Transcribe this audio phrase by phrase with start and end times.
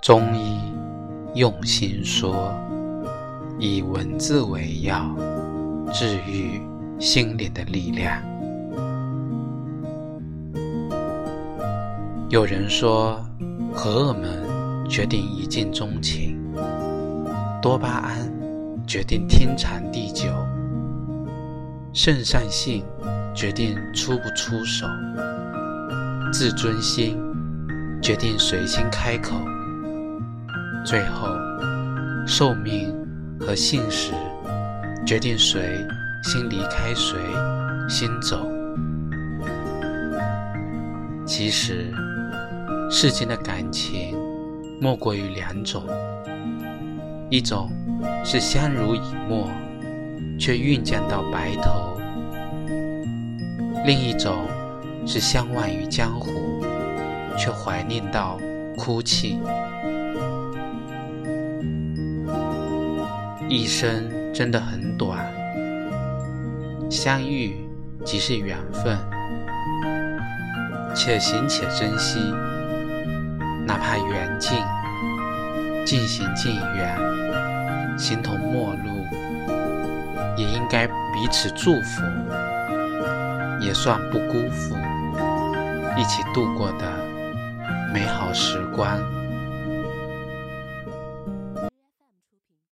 [0.00, 0.58] 中医
[1.34, 2.54] 用心说，
[3.58, 5.14] 以文字为药，
[5.92, 6.62] 治愈
[6.98, 8.18] 心灵的力量。
[12.30, 13.22] 有人说，
[13.74, 16.50] 荷尔蒙决定一见钟情，
[17.60, 18.32] 多巴胺
[18.86, 20.30] 决定天长地久，
[21.92, 22.82] 肾上腺
[23.34, 24.86] 决定出不出手，
[26.32, 27.18] 自尊心
[28.00, 29.36] 决定谁先开口，
[30.90, 31.28] 最后
[32.26, 32.92] 寿命
[33.38, 34.10] 和现实
[35.06, 35.86] 决定谁
[36.24, 37.16] 先离开谁，
[37.88, 38.44] 先走。
[41.24, 41.94] 其实。
[42.90, 44.18] 世间的感情，
[44.80, 45.84] 莫过于两种：
[47.30, 47.70] 一种
[48.24, 49.48] 是相濡以沫，
[50.40, 52.00] 却酝酿到白头；
[53.86, 54.44] 另一种
[55.06, 56.64] 是相忘于江湖，
[57.38, 58.36] 却怀念到
[58.76, 59.38] 哭泣。
[63.50, 65.28] 一生真的很短，
[66.88, 67.68] 相遇
[68.04, 68.96] 即是缘分，
[70.94, 72.20] 且行且珍惜。
[73.66, 74.56] 哪怕缘尽，
[75.84, 76.96] 渐行渐远，
[77.98, 79.04] 形同陌路，
[80.36, 82.02] 也应该彼此祝福，
[83.60, 84.76] 也算不辜负
[85.96, 86.86] 一起度过的
[87.92, 88.96] 美好时光。